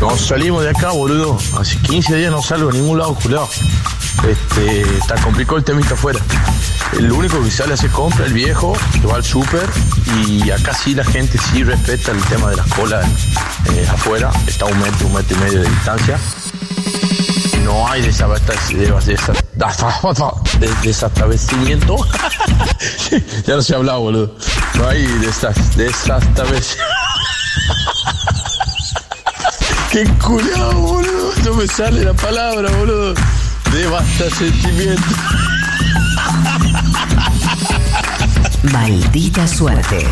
[0.00, 1.36] No salimos de acá, boludo.
[1.58, 3.48] Hace 15 días no salgo a ningún lado, culiao.
[4.26, 6.18] Este, está complicado el temita afuera.
[6.96, 9.68] El único que sale a hacer compra, el viejo, que va al súper.
[10.26, 13.06] Y acá sí la gente sí respeta el tema de las colas
[13.74, 14.30] eh, afuera.
[14.46, 16.18] Está un metro, un metro y medio de distancia.
[17.64, 18.98] No hay desabastecimiento.
[20.58, 21.96] De, desabastecimiento.
[23.46, 24.34] ya no se ha hablado, boludo.
[24.74, 26.96] No hay desabastecimiento.
[29.90, 31.32] Qué culiao, boludo.
[31.44, 33.14] No me sale la palabra, boludo.
[33.72, 35.02] Desabastecimiento.
[38.72, 40.06] Maldita suerte.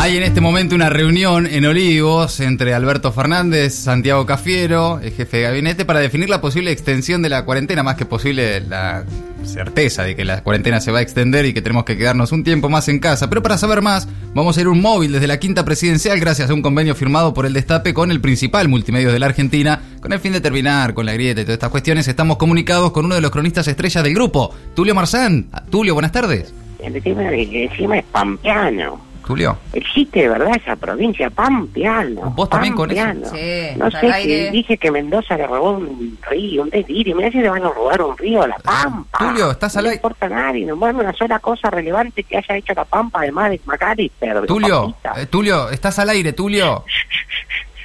[0.00, 5.38] Hay en este momento una reunión en Olivos entre Alberto Fernández, Santiago Cafiero, el jefe
[5.38, 9.04] de gabinete, para definir la posible extensión de la cuarentena, más que posible la
[9.42, 12.44] certeza de que la cuarentena se va a extender y que tenemos que quedarnos un
[12.44, 13.28] tiempo más en casa.
[13.28, 16.54] Pero para saber más, vamos a ir un móvil desde la quinta presidencial gracias a
[16.54, 20.20] un convenio firmado por el Destape con el principal multimedio de la Argentina, con el
[20.20, 22.06] fin de terminar con la grieta y todas estas cuestiones.
[22.06, 25.48] Estamos comunicados con uno de los cronistas estrellas del grupo, Tulio Marzán.
[25.70, 26.54] Tulio, buenas tardes.
[26.78, 29.07] Encima, encima es pampeano.
[29.28, 29.58] Tulio.
[29.74, 32.30] Existe de verdad esa provincia, Pampeano.
[32.30, 32.98] ¿Vos también con eso?
[33.04, 33.28] Pampeano.
[33.36, 37.14] Sí, No sé, que dije que Mendoza le robó un río, un delirio.
[37.14, 39.18] Mirá si le van a robar un río a La Pampa.
[39.18, 39.96] Tulio, estás al No aire.
[39.98, 43.60] importa a nadie, nomás una sola cosa relevante que haya hecho La Pampa, además de
[43.66, 44.46] Macalister.
[44.46, 46.84] Tulio, eh, Tulio, estás al aire, Tulio.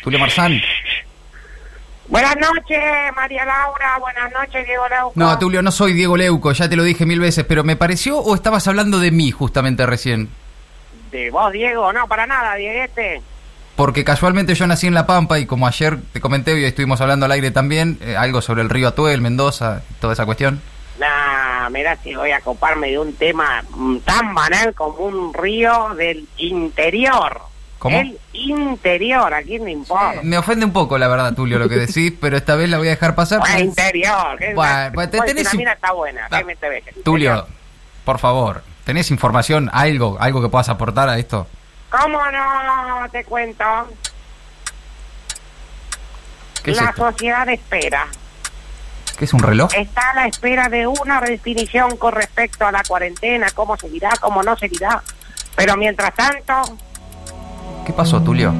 [0.01, 0.61] Tulio Marzán.
[2.07, 2.79] Buenas noches,
[3.17, 3.97] María Laura.
[3.99, 5.13] Buenas noches, Diego Lauco.
[5.15, 8.17] No, Tulio, no soy Diego Leuco, ya te lo dije mil veces, pero me pareció
[8.19, 10.29] o estabas hablando de mí justamente recién.
[11.13, 11.93] ¿De vos, Diego?
[11.93, 13.21] No, para nada, Dieguete.
[13.75, 17.01] Porque casualmente yo nací en La Pampa y como ayer te comenté y hoy estuvimos
[17.01, 20.59] hablando al aire también, eh, algo sobre el río Atuel, Mendoza, toda esa cuestión.
[20.99, 25.93] Nah, mirá si voy a coparme de un tema mm, tan banal como un río
[25.95, 27.41] del interior.
[27.77, 27.99] ¿Cómo?
[27.99, 30.19] El interior, ¿a quién le importa?
[30.23, 32.87] Me ofende un poco, la verdad, Tulio, lo que decís, pero esta vez la voy
[32.87, 33.39] a dejar pasar.
[33.39, 34.37] Porque- interior.
[34.39, 36.27] ¿qué- Bueno, te tenés La mina está buena.
[37.03, 37.45] Tulio,
[38.03, 41.47] por favor, ¿tenés información, algo, algo que puedas aportar a esto?
[41.89, 43.63] ¿Cómo no te cuento?
[46.63, 47.09] ¿Qué es la esto?
[47.11, 48.07] sociedad espera.
[49.17, 49.69] ¿Qué es un reloj?
[49.75, 54.41] Está a la espera de una definición con respecto a la cuarentena, cómo seguirá, cómo
[54.41, 55.03] no seguirá.
[55.55, 56.77] Pero mientras tanto,
[57.85, 58.53] ¿Qué pasó, Tulio?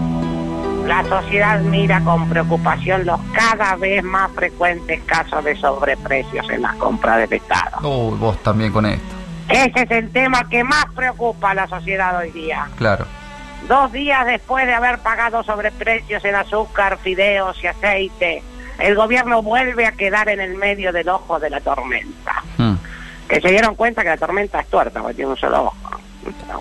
[0.86, 6.76] La sociedad mira con preocupación los cada vez más frecuentes casos de sobreprecios en las
[6.76, 7.78] compras del Estado.
[7.84, 9.13] Oh, vos también con esto.
[9.50, 12.68] Ese es el tema que más preocupa a la sociedad hoy día.
[12.78, 13.06] Claro.
[13.68, 18.44] Dos días después de haber pagado sobreprecios en azúcar, fideos y aceite,
[18.80, 22.44] el gobierno vuelve a quedar en el medio del ojo de la tormenta.
[22.58, 22.74] Mm.
[23.28, 25.83] Que se dieron cuenta que la tormenta es tuerta, porque tiene un solo ojo.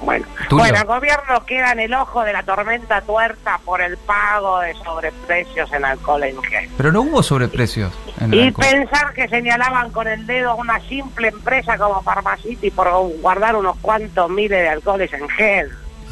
[0.03, 0.65] Bueno, Tulio.
[0.65, 4.75] bueno, el gobierno queda en el ojo de la tormenta tuerta por el pago de
[4.75, 6.69] sobreprecios en alcohol en gel.
[6.77, 8.67] Pero no hubo sobreprecios en Y alcohol.
[8.71, 12.89] pensar que señalaban con el dedo a una simple empresa como Pharmacity por
[13.21, 15.71] guardar unos cuantos miles de alcoholes en gel.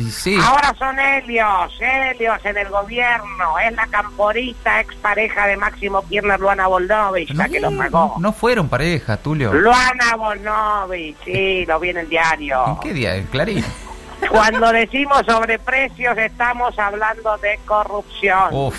[0.08, 0.38] Sí.
[0.42, 3.58] Ahora son Helios, Helios en el gobierno.
[3.58, 8.16] Es la camporista expareja de Máximo Kirchner, Luana Boldovich, la que lo pagó.
[8.18, 9.52] no fueron pareja, Tulio.
[9.52, 12.64] Luana Boldovich, sí, lo vi en el diario.
[12.66, 13.16] ¿En qué?
[13.18, 13.64] ¿En Clarín?
[14.30, 18.48] Cuando decimos sobreprecios estamos hablando de corrupción.
[18.52, 18.76] Uf.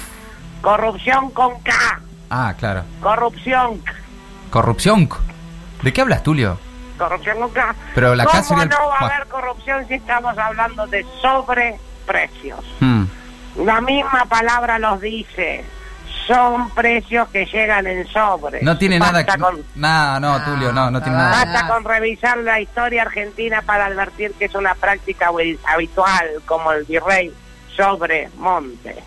[0.62, 1.72] Corrupción con K.
[2.30, 2.84] Ah, claro.
[3.02, 3.82] Corrupción.
[4.50, 5.09] Corrupción.
[5.82, 6.58] ¿De qué hablas, Tulio?
[7.01, 7.75] Corrupción K.
[7.95, 11.03] Pero la ¿Cómo K sería el- no va a haber corrupción si estamos hablando de
[11.22, 12.59] sobreprecios?
[12.79, 13.06] Hmm.
[13.57, 15.66] La misma palabra los dice.
[16.28, 18.61] Son precios que llegan en sobre.
[18.61, 19.38] No tiene nada que...
[19.40, 21.31] con- No, Tulio, no, no tiene nada.
[21.44, 25.31] Basta con revisar la historia argentina para advertir que es una práctica
[25.66, 27.34] habitual, como el virrey
[27.75, 29.03] sobre monte,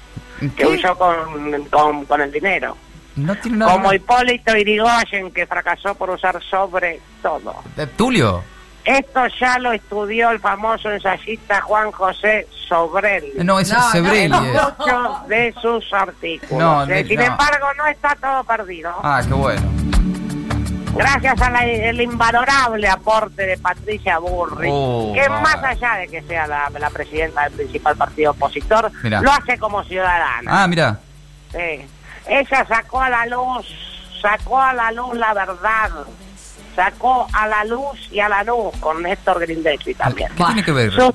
[0.56, 2.76] que huyó con, con, con el dinero.
[3.16, 3.72] No tiene nada.
[3.72, 7.54] Como Hipólito Irigoyen, que fracasó por usar sobre todo.
[7.96, 8.42] Tulio.
[8.84, 13.24] Esto ya lo estudió el famoso ensayista Juan José Sobrel.
[13.38, 14.38] Eh, No, ese No, es no, en eh.
[14.52, 16.58] muchos de sus artículos.
[16.58, 17.22] No, Eh, de- Sin no.
[17.24, 18.92] embargo, no está todo perdido.
[19.02, 19.62] Ah, qué bueno.
[20.96, 25.42] Gracias al invalorable aporte de Patricia Burri, Oh, que vale.
[25.42, 29.20] más allá de que sea la, la presidenta del principal partido opositor, Mirá.
[29.20, 30.42] lo hace como ciudadana.
[30.62, 31.00] Ah, mira.
[31.50, 31.84] Sí.
[32.26, 33.66] Ella sacó a la luz,
[34.20, 35.90] sacó a la luz la verdad,
[36.74, 40.30] sacó a la luz y a la luz con Néstor Grindetti también.
[40.36, 40.92] ¿Qué tiene que ver?
[40.92, 41.14] Sus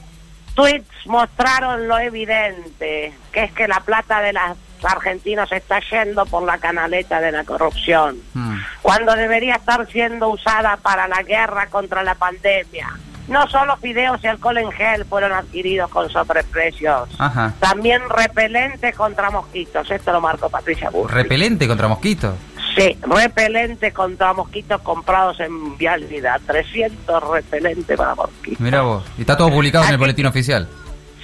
[0.55, 6.43] tweets mostraron lo evidente, que es que la plata de los argentinos está yendo por
[6.43, 8.57] la canaleta de la corrupción, Hmm.
[8.81, 12.87] cuando debería estar siendo usada para la guerra contra la pandemia.
[13.29, 17.53] No solo fideos y alcohol en gel fueron adquiridos con sobreprecios, Ajá.
[17.59, 19.89] también repelentes contra mosquitos.
[19.89, 21.13] Esto lo marcó Patricia Burri.
[21.13, 22.35] ¿Repelente contra mosquitos?
[22.75, 26.39] Sí, repelentes contra mosquitos comprados en Vialidad.
[26.45, 28.59] 300 repelentes para mosquitos.
[28.59, 29.03] Mira vos.
[29.17, 30.67] Y está todo publicado en el boletín oficial.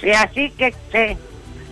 [0.00, 1.16] Sí, así que, sí.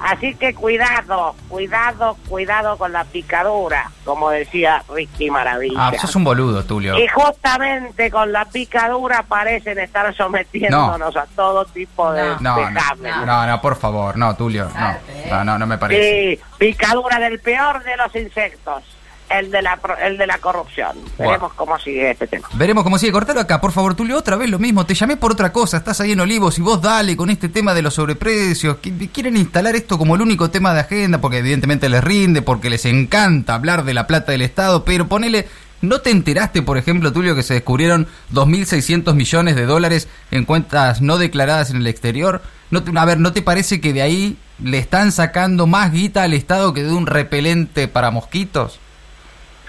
[0.01, 5.89] Así que cuidado, cuidado, cuidado con la picadura, como decía Ricky Maravilla.
[5.89, 6.99] Ah, sos un boludo, Tulio.
[6.99, 13.47] Y justamente con la picadura parecen estar sometiéndonos a todo tipo de No, no, no,
[13.47, 14.97] no, por favor, no, Tulio, no,
[15.31, 16.37] no, no, no me parece.
[16.37, 18.83] Sí, picadura del peor de los insectos,
[19.31, 20.97] el de la, el de la corrupción.
[21.19, 22.49] Veremos cómo sigue este tema.
[22.55, 23.13] Veremos cómo sigue.
[23.13, 24.85] Cortalo acá, por favor, Tulio, otra vez lo mismo.
[24.87, 27.75] Te llamé por otra cosa, estás ahí en Olivos y vos dale con este tema
[27.75, 28.77] de los sobreprecios.
[28.83, 32.71] Qui- Quieren instalar esto como el único tema de agenda porque evidentemente les rinde, porque
[32.71, 35.49] les encanta hablar de la plata del Estado, pero ponele...
[35.83, 41.03] ¿No te enteraste, por ejemplo, Tulio, que se descubrieron 2.600 millones de dólares en cuentas
[41.03, 42.41] no declaradas en el exterior?
[42.71, 46.23] ¿No te- a ver, ¿no te parece que de ahí le están sacando más guita
[46.23, 48.79] al Estado que de un repelente para mosquitos?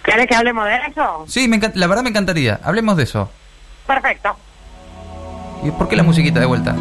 [0.06, 1.26] ¿Querés que hablemos de eso?
[1.28, 2.60] Sí, me la verdad me encantaría.
[2.64, 3.30] Hablemos de eso.
[3.88, 4.36] Perfecto.
[5.64, 6.76] ¿Y por qué la musiquita de vuelta?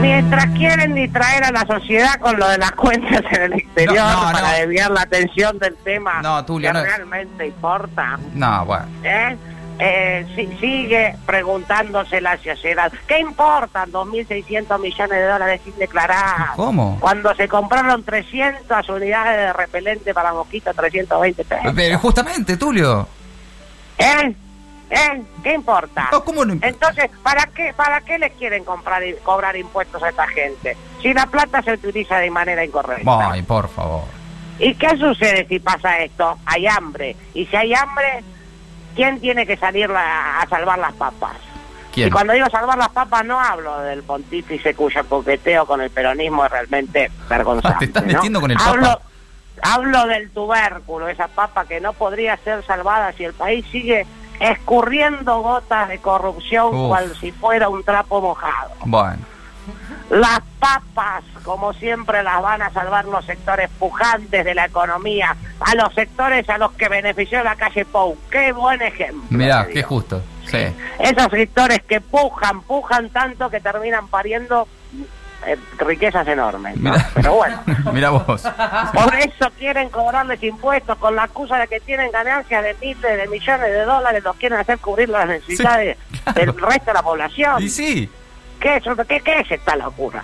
[0.00, 4.26] Mientras quieren distraer a la sociedad con lo de las cuentas en el exterior No,
[4.26, 4.58] no, para no.
[4.58, 6.82] desviar la atención del tema No, Tulio, que no.
[6.84, 8.84] realmente importa, No, bueno.
[9.04, 9.36] ¿eh?
[9.78, 16.48] Eh, si- sigue preguntándose la sociedad, ¿qué importan 2.600 millones de dólares sin declarar?
[16.56, 16.98] ¿Cómo?
[17.00, 21.72] Cuando se compraron 300 unidades de repelente para mosquitos, 320 pesos.
[21.74, 23.08] Pero justamente, Tulio.
[23.96, 24.34] ¿Eh?
[24.90, 25.22] ¿Eh?
[25.42, 26.08] ¿Qué importa?
[26.12, 26.54] No, ¿cómo no?
[26.60, 30.76] Entonces, ¿para qué, ¿para qué les quieren comprar y cobrar impuestos a esta gente?
[31.00, 33.30] Si la plata se utiliza de manera incorrecta.
[33.30, 34.02] Ay, por favor.
[34.58, 36.36] ¿Y qué sucede si pasa esto?
[36.44, 37.16] Hay hambre.
[37.32, 38.22] Y si hay hambre,
[38.94, 41.36] ¿quién tiene que salir la- a salvar las papas?
[41.92, 42.08] ¿Quién?
[42.08, 46.44] Y cuando digo salvar las papas no hablo del pontífice cuyo coqueteo con el peronismo
[46.44, 47.74] es realmente vergonzante.
[47.74, 48.12] Ah, te estás ¿no?
[48.12, 48.70] metiendo con el papa.
[48.70, 49.00] hablo,
[49.62, 54.06] Hablo del tubérculo, esa papa que no podría ser salvada si el país sigue
[54.38, 56.88] escurriendo gotas de corrupción Uf.
[56.88, 58.70] cual si fuera un trapo mojado.
[58.86, 59.18] Bueno.
[60.10, 65.74] Las papas, como siempre, las van a salvar los sectores pujantes de la economía, a
[65.76, 68.18] los sectores a los que benefició la calle Pou.
[68.28, 69.22] Qué buen ejemplo.
[69.30, 70.20] Mirá, qué justo.
[70.46, 70.66] Sí.
[70.98, 74.66] Esos sectores que pujan, pujan tanto que terminan pariendo
[75.46, 76.76] eh, riquezas enormes.
[76.76, 76.90] ¿no?
[76.90, 77.10] Mirá.
[77.14, 78.42] Pero bueno, Mirá vos.
[78.92, 83.28] por eso quieren cobrarles impuestos con la excusa de que tienen ganancias de miles de
[83.28, 86.40] millones de dólares, los quieren hacer cubrir las necesidades claro.
[86.52, 87.62] del resto de la población.
[87.62, 88.10] Y sí.
[88.60, 90.22] ¿Qué es, qué, qué es esta locura?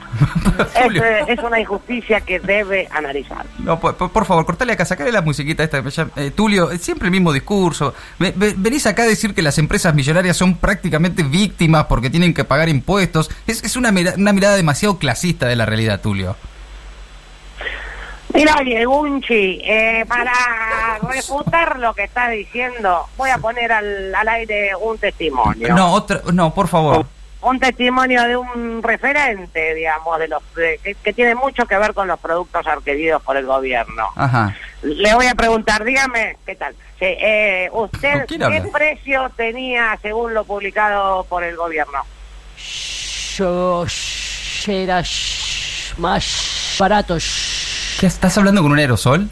[1.28, 3.46] es, una injusticia que debe analizar.
[3.58, 5.82] No, por, por- por favor, cortale acá, sacale la musiquita esta.
[6.16, 7.94] eh, Tulio, siempre el mismo discurso.
[8.18, 12.34] Ve- ve- venís acá a decir que las empresas millonarias son prácticamente víctimas porque tienen
[12.34, 13.30] que pagar impuestos.
[13.46, 16.36] Es, es una, una mirada demasiado clasista de la realidad, Tulio.
[18.34, 20.32] Mira, oye, Gunchi, eh, para
[21.08, 25.74] refutar lo que estás diciendo, voy a poner al, al aire un testimonio.
[25.74, 27.06] No, otra, no, por favor.
[27.48, 31.94] Un testimonio de un referente, digamos, de los de- que, que tiene mucho que ver
[31.94, 34.08] con los productos adquiridos por el gobierno.
[34.16, 34.52] Ajá.
[34.82, 36.74] Le voy a preguntar, dígame, ¿qué tal?
[36.98, 38.72] Sí, eh, ¿Usted ¿Con qué habla?
[38.72, 42.00] precio tenía según lo publicado por el gobierno?
[43.36, 43.86] Yo
[44.66, 45.02] era
[45.98, 47.16] más barato.
[48.00, 49.30] ¿Qué estás hablando con un aerosol?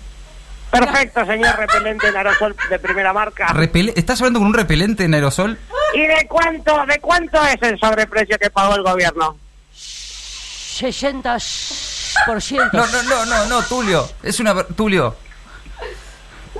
[0.80, 3.54] Perfecto, señor repelente en aerosol de primera marca.
[3.94, 5.56] ¿Estás hablando con un repelente en aerosol?
[5.94, 9.36] ¿Y de cuánto, de cuánto es el sobreprecio que pagó el gobierno?
[9.74, 12.70] 60%.
[12.72, 14.08] No, no, no, no, no, Tulio.
[14.22, 14.64] Es una...
[14.64, 15.16] Tulio.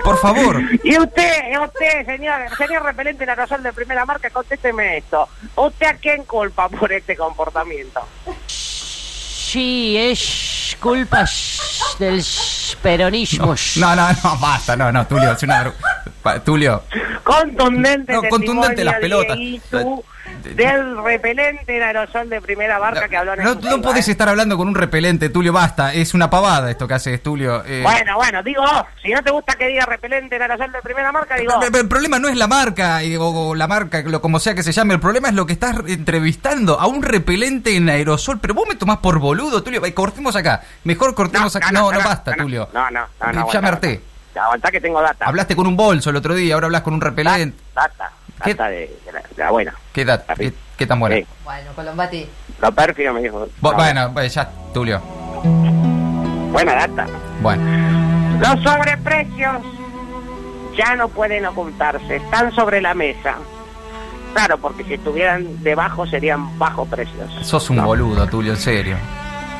[0.03, 0.61] Por favor.
[0.83, 5.29] Y usted, usted, señor, señor repelente en aerosol de primera marca, contésteme esto.
[5.57, 8.07] ¿Usted a quién culpa por este comportamiento?
[8.47, 11.25] Sí, es culpa
[11.99, 12.25] del
[12.83, 13.55] peronismo.
[13.77, 15.73] No, no, no, basta, no, no, Tulio, es una...
[16.45, 16.83] Tulio.
[17.23, 19.39] Contundente No, contundente las pelotas.
[20.51, 24.11] Del repelente en aerosol de primera marca que habló en No, exclusiva, no podés ¿eh?
[24.13, 25.93] estar hablando con un repelente, Tulio, basta.
[25.95, 27.63] Es una pavada esto que haces, Tulio.
[27.67, 27.81] eh.
[27.83, 28.63] Bueno, bueno, digo,
[29.03, 31.53] si no te gusta que diga repelente en aerosol de primera marca, digo...
[31.61, 34.55] Pero- pero el problema no es la marca, eh, o, la marca, lo, como sea
[34.55, 34.95] que se llame.
[34.95, 38.39] El problema es lo que estás entrevistando a un repelente en aerosol.
[38.41, 39.83] Pero vos me tomás por boludo, Tulio.
[39.95, 40.63] Cortemos acá.
[40.85, 41.71] Mejor cortemos acá.
[41.73, 42.69] No, no, basta, no, Tulio.
[42.73, 43.53] No, no, no, no.
[43.53, 44.01] Ya me harté.
[44.35, 45.27] Aguanta que tengo data.
[45.27, 47.57] Hablaste con un bolso el otro día, ahora hablas con un repelente.
[47.75, 48.11] Data,
[48.45, 48.55] ¿Qué?
[48.55, 49.75] data de, de la, de la buena.
[49.93, 50.25] ¿Qué edad?
[50.37, 51.17] ¿Qué, qué tan buena?
[51.17, 51.27] Sí.
[51.45, 52.29] Bueno, Colombati.
[52.61, 53.47] Lo pérfido me dijo.
[53.61, 55.01] Bo- No, Bueno, bueno, ya, Tulio.
[56.53, 57.07] Buena data.
[57.41, 57.63] Bueno.
[58.41, 59.57] Los sobreprecios
[60.77, 63.37] ya no pueden ocultarse, están sobre la mesa.
[64.33, 67.31] Claro, porque si estuvieran debajo serían bajo precios.
[67.43, 67.85] Sos un No.
[67.87, 68.97] boludo, Tulio, en serio.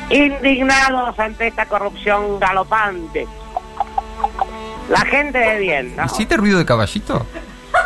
[0.09, 3.25] Indignados ante esta corrupción galopante.
[4.89, 6.05] La gente de bien, ¿no?
[6.05, 7.25] ¿Hiciste ruido de caballito?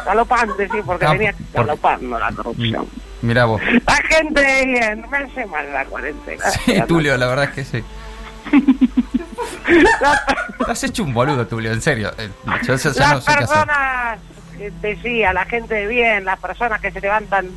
[0.09, 2.87] Galopante, sí, porque Ah, venía por- galopando la corrupción.
[3.21, 3.61] Mirá vos.
[3.85, 6.49] La gente de bien, me hace mal la cuarentena.
[6.49, 7.83] Sí, Tulio, la verdad es que sí.
[10.65, 12.11] Te has hecho un boludo, Tulio, en serio.
[12.17, 12.29] Eh,
[12.63, 14.19] Yo las no sé personas,
[14.57, 17.49] eh, decía, la gente de bien, las personas que se levantan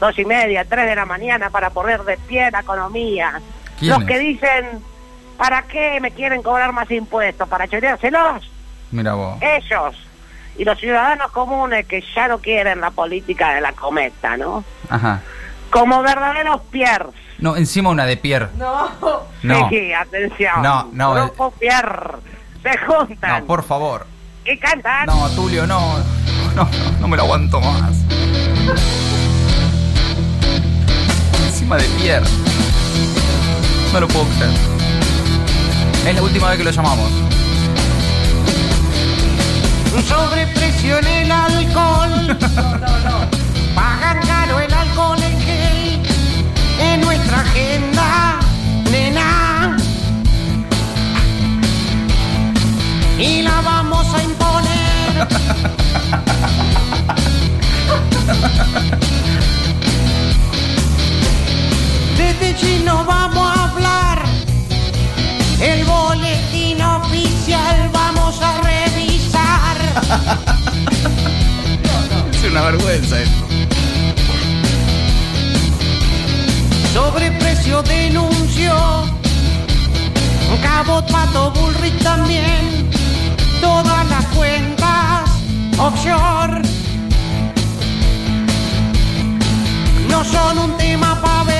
[0.00, 3.40] dos y media, tres de la mañana para poner de pie la economía.
[3.80, 4.66] Los que dicen,
[5.38, 7.48] ¿para qué me quieren cobrar más impuestos?
[7.48, 8.50] ¿Para choreárselos?
[8.90, 9.38] Mira vos.
[9.40, 9.94] Ellos.
[10.58, 14.62] Y los ciudadanos comunes que ya no quieren la política de la cometa, ¿no?
[14.88, 15.20] Ajá.
[15.70, 17.14] Como verdaderos Pierres.
[17.38, 18.48] No, encima una de Pierre.
[18.58, 18.90] No.
[19.42, 19.68] No.
[19.70, 20.60] Sí, atención.
[20.62, 22.16] No, no, Grupo Pierre.
[22.62, 24.06] Se juntan No, por favor.
[24.44, 25.06] y cantan.
[25.06, 25.98] No, Tulio, no.
[26.54, 26.68] No, no,
[27.00, 27.92] no me lo aguanto más.
[31.46, 32.26] Encima de Pierre.
[33.92, 34.50] No lo puedo creer.
[36.06, 37.10] Es la última vez que lo llamamos.
[39.90, 42.38] Sobreprecio en el alcohol.
[43.74, 46.00] Pagan caro el alcohol en gel.
[46.78, 48.38] En nuestra agenda,
[48.88, 49.76] nena.
[53.18, 55.28] Y la vamos a imponer.
[62.16, 64.24] Desde chino vamos a hablar.
[65.60, 67.29] El boletín oficial
[72.80, 73.46] vergüenza esto.
[76.92, 78.74] Sobreprecio denuncio.
[80.62, 82.90] Cabot, Pato, Bullrich también.
[83.60, 85.30] Todas las cuentas
[85.78, 86.62] offshore.
[90.08, 91.59] No son un tema para ver.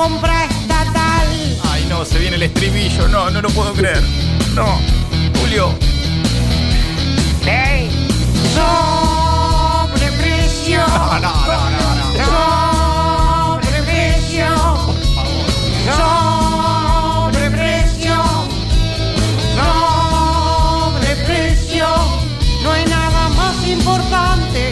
[0.00, 1.28] Compra estatal.
[1.70, 3.06] Ay, no, se viene el estribillo.
[3.08, 4.02] No, no lo puedo creer.
[4.54, 4.80] No.
[5.38, 5.74] Julio.
[7.44, 7.90] Ey,
[8.54, 9.98] Sobreprecio.
[10.78, 12.24] No, no, no, no, no.
[13.60, 14.48] Sobreprecio.
[17.28, 18.16] Sobreprecio.
[20.94, 21.88] Sobreprecio.
[22.62, 24.70] No hay nada más importante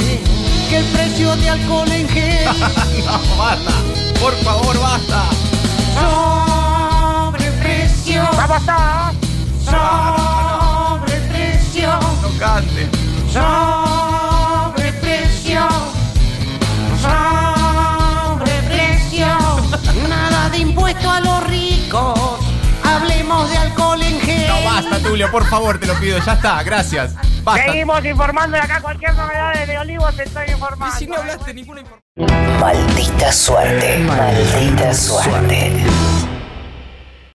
[0.70, 2.48] que el precio de alcohol en gel.
[3.08, 3.72] No, basta.
[4.20, 5.22] Por favor, basta.
[7.30, 8.22] Sobreprecio.
[8.36, 9.16] ¡Vamos todos!
[11.00, 11.90] Sobreprecio.
[12.22, 12.88] No cante.
[13.32, 15.62] Sobreprecio.
[18.38, 19.26] Sobreprecio.
[20.08, 22.40] Nada de impuesto a los ricos.
[22.84, 24.48] Hablemos de alcohol en gel.
[24.48, 26.18] No, basta, Tulio, por favor, te lo pido.
[26.18, 27.14] Ya está, gracias.
[27.44, 27.64] Basta.
[27.64, 30.94] Seguimos informando de acá cualquier novedad de Olivos, te estoy informando.
[30.94, 32.07] Y si no hablaste ninguna información.
[32.18, 33.98] Maldita suerte.
[33.98, 36.17] Maldita suerte.